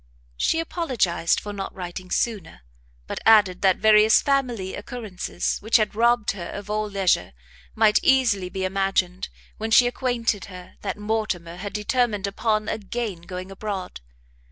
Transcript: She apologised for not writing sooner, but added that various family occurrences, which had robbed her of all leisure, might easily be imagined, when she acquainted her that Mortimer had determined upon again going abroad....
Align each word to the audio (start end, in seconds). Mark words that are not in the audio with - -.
She 0.35 0.59
apologised 0.59 1.39
for 1.39 1.53
not 1.53 1.75
writing 1.75 2.09
sooner, 2.09 2.61
but 3.05 3.19
added 3.23 3.61
that 3.61 3.77
various 3.77 4.19
family 4.19 4.73
occurrences, 4.73 5.59
which 5.59 5.77
had 5.77 5.93
robbed 5.93 6.31
her 6.31 6.49
of 6.49 6.71
all 6.71 6.89
leisure, 6.89 7.33
might 7.75 7.99
easily 8.01 8.49
be 8.49 8.65
imagined, 8.65 9.29
when 9.59 9.69
she 9.69 9.85
acquainted 9.85 10.45
her 10.45 10.73
that 10.81 10.97
Mortimer 10.97 11.57
had 11.57 11.71
determined 11.73 12.25
upon 12.25 12.67
again 12.67 13.21
going 13.21 13.51
abroad.... 13.51 14.01